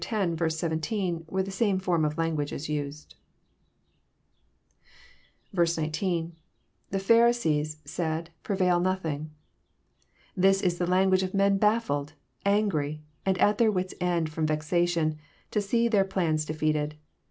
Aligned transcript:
17, 0.03 1.25
where 1.27 1.43
the 1.43 1.51
same 1.51 1.77
form 1.77 2.03
of 2.03 2.17
lan 2.17 2.35
guage 2.35 2.51
is 2.51 2.67
used. 2.67 3.13
19.— 5.55 5.91
[T?lc 5.91 6.31
Pharisee8...8aid..,preva{l 6.99 8.81
nothing.'] 8.81 9.29
This 10.35 10.59
Is 10.63 10.79
the 10.79 10.87
language 10.87 11.21
of 11.21 11.35
men 11.35 11.59
baffled, 11.59 12.13
angry, 12.43 13.03
and 13.27 13.37
at 13.37 13.59
their 13.59 13.71
wits* 13.71 13.93
end 14.01 14.31
fkrom 14.31 14.47
vexation, 14.47 15.19
to 15.51 15.61
see 15.61 15.87
their 15.87 16.03
plans 16.03 16.45
defeated. 16.45 16.95